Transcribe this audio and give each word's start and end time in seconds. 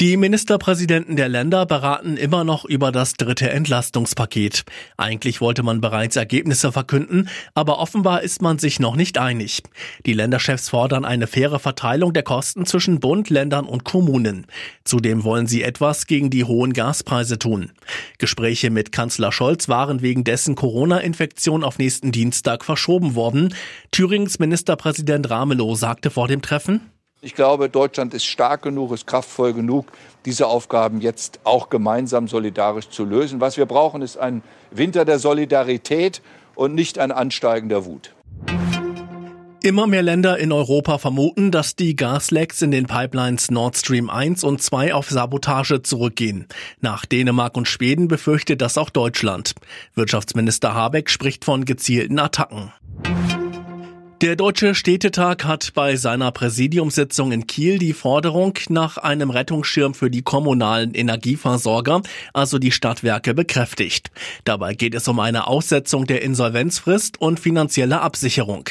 Die 0.00 0.16
Ministerpräsidenten 0.16 1.16
der 1.16 1.28
Länder 1.28 1.66
beraten 1.66 2.16
immer 2.16 2.42
noch 2.42 2.64
über 2.64 2.90
das 2.90 3.12
dritte 3.12 3.50
Entlastungspaket. 3.50 4.64
Eigentlich 4.96 5.42
wollte 5.42 5.62
man 5.62 5.82
bereits 5.82 6.16
Ergebnisse 6.16 6.72
verkünden, 6.72 7.28
aber 7.52 7.78
offenbar 7.78 8.22
ist 8.22 8.40
man 8.40 8.58
sich 8.58 8.80
noch 8.80 8.96
nicht 8.96 9.18
einig. 9.18 9.62
Die 10.06 10.14
Länderchefs 10.14 10.70
fordern 10.70 11.04
eine 11.04 11.26
faire 11.26 11.58
Verteilung 11.58 12.14
der 12.14 12.22
Kosten 12.22 12.64
zwischen 12.64 12.98
Bund, 12.98 13.28
Ländern 13.28 13.66
und 13.66 13.84
Kommunen. 13.84 14.46
Zudem 14.84 15.22
wollen 15.22 15.46
sie 15.46 15.62
etwas 15.62 16.06
gegen 16.06 16.30
die 16.30 16.44
hohen 16.44 16.72
Gaspreise 16.72 17.38
tun. 17.38 17.72
Gespräche 18.16 18.70
mit 18.70 18.92
Kanzler 18.92 19.32
Scholz 19.32 19.68
waren 19.68 20.00
wegen 20.00 20.24
dessen 20.24 20.54
Corona-Infektion 20.54 21.62
auf 21.62 21.76
nächsten 21.76 22.10
Dienstag 22.10 22.64
verschoben 22.64 23.16
worden. 23.16 23.54
Thürings 23.90 24.38
Ministerpräsident 24.38 25.28
Ramelow 25.28 25.74
sagte 25.74 26.08
vor 26.08 26.26
dem 26.26 26.40
Treffen, 26.40 26.90
ich 27.22 27.34
glaube, 27.34 27.68
Deutschland 27.68 28.14
ist 28.14 28.24
stark 28.24 28.62
genug, 28.62 28.92
ist 28.92 29.06
kraftvoll 29.06 29.52
genug, 29.52 29.86
diese 30.24 30.46
Aufgaben 30.46 31.00
jetzt 31.00 31.40
auch 31.44 31.68
gemeinsam 31.68 32.28
solidarisch 32.28 32.88
zu 32.88 33.04
lösen. 33.04 33.40
Was 33.40 33.56
wir 33.56 33.66
brauchen, 33.66 34.02
ist 34.02 34.16
ein 34.16 34.42
Winter 34.70 35.04
der 35.04 35.18
Solidarität 35.18 36.22
und 36.54 36.74
nicht 36.74 36.98
ein 36.98 37.12
Ansteigen 37.12 37.68
der 37.68 37.84
Wut. 37.84 38.14
Immer 39.62 39.86
mehr 39.86 40.00
Länder 40.00 40.38
in 40.38 40.52
Europa 40.52 40.96
vermuten, 40.96 41.50
dass 41.50 41.76
die 41.76 41.94
Gaslecks 41.94 42.62
in 42.62 42.70
den 42.70 42.86
Pipelines 42.86 43.50
Nord 43.50 43.76
Stream 43.76 44.08
1 44.08 44.42
und 44.42 44.62
2 44.62 44.94
auf 44.94 45.10
Sabotage 45.10 45.82
zurückgehen. 45.82 46.46
Nach 46.80 47.04
Dänemark 47.04 47.58
und 47.58 47.68
Schweden 47.68 48.08
befürchtet 48.08 48.62
das 48.62 48.78
auch 48.78 48.88
Deutschland. 48.88 49.52
Wirtschaftsminister 49.94 50.72
Habeck 50.72 51.10
spricht 51.10 51.44
von 51.44 51.66
gezielten 51.66 52.18
Attacken. 52.18 52.72
Der 54.20 54.36
Deutsche 54.36 54.74
Städtetag 54.74 55.46
hat 55.46 55.72
bei 55.72 55.96
seiner 55.96 56.30
Präsidiumssitzung 56.30 57.32
in 57.32 57.46
Kiel 57.46 57.78
die 57.78 57.94
Forderung 57.94 58.52
nach 58.68 58.98
einem 58.98 59.30
Rettungsschirm 59.30 59.94
für 59.94 60.10
die 60.10 60.20
kommunalen 60.20 60.92
Energieversorger, 60.92 62.02
also 62.34 62.58
die 62.58 62.70
Stadtwerke, 62.70 63.32
bekräftigt. 63.32 64.10
Dabei 64.44 64.74
geht 64.74 64.94
es 64.94 65.08
um 65.08 65.20
eine 65.20 65.46
Aussetzung 65.46 66.04
der 66.04 66.20
Insolvenzfrist 66.20 67.18
und 67.18 67.40
finanzielle 67.40 68.02
Absicherung. 68.02 68.68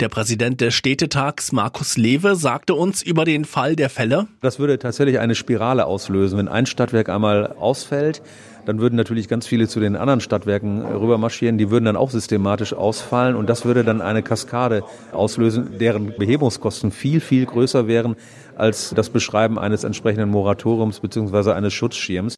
Der 0.00 0.08
Präsident 0.08 0.62
des 0.62 0.72
Städtetags, 0.72 1.52
Markus 1.52 1.98
Lewe, 1.98 2.34
sagte 2.34 2.72
uns 2.72 3.02
über 3.02 3.26
den 3.26 3.44
Fall 3.44 3.76
der 3.76 3.90
Fälle. 3.90 4.28
Das 4.40 4.58
würde 4.58 4.78
tatsächlich 4.78 5.18
eine 5.18 5.34
Spirale 5.34 5.84
auslösen. 5.84 6.38
Wenn 6.38 6.48
ein 6.48 6.64
Stadtwerk 6.64 7.10
einmal 7.10 7.48
ausfällt, 7.48 8.22
dann 8.66 8.80
würden 8.80 8.96
natürlich 8.96 9.28
ganz 9.28 9.46
viele 9.46 9.68
zu 9.68 9.80
den 9.80 9.96
anderen 9.96 10.20
Stadtwerken 10.20 10.84
rübermarschieren, 10.84 11.56
die 11.56 11.70
würden 11.70 11.86
dann 11.86 11.96
auch 11.96 12.10
systematisch 12.10 12.74
ausfallen 12.74 13.36
und 13.36 13.48
das 13.48 13.64
würde 13.64 13.84
dann 13.84 14.02
eine 14.02 14.22
Kaskade 14.22 14.82
auslösen, 15.12 15.78
deren 15.78 16.14
Behebungskosten 16.16 16.90
viel, 16.90 17.20
viel 17.20 17.46
größer 17.46 17.86
wären 17.86 18.16
als 18.56 18.92
das 18.94 19.10
Beschreiben 19.10 19.58
eines 19.58 19.84
entsprechenden 19.84 20.30
Moratoriums 20.30 21.00
bzw. 21.00 21.52
eines 21.52 21.72
Schutzschirms. 21.72 22.36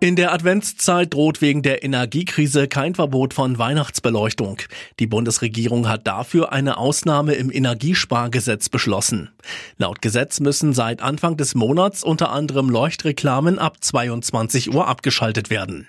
In 0.00 0.14
der 0.14 0.32
Adventszeit 0.32 1.12
droht 1.12 1.40
wegen 1.40 1.62
der 1.62 1.82
Energiekrise 1.82 2.68
kein 2.68 2.94
Verbot 2.94 3.34
von 3.34 3.58
Weihnachtsbeleuchtung. 3.58 4.58
Die 5.00 5.08
Bundesregierung 5.08 5.88
hat 5.88 6.06
dafür 6.06 6.52
eine 6.52 6.76
Ausnahme 6.76 7.34
im 7.34 7.50
Energiespargesetz 7.50 8.68
beschlossen. 8.68 9.30
Laut 9.76 10.00
Gesetz 10.00 10.38
müssen 10.38 10.72
seit 10.72 11.02
Anfang 11.02 11.36
des 11.36 11.56
Monats 11.56 12.04
unter 12.04 12.30
anderem 12.30 12.70
Leuchtreklamen 12.70 13.58
ab 13.58 13.78
22 13.80 14.72
Uhr 14.72 14.86
abgeschaltet 14.86 15.50
werden. 15.50 15.84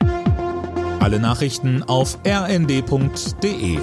Alle 0.99 1.19
Nachrichten 1.19 1.83
auf 1.83 2.17
rnd.de 2.25 3.77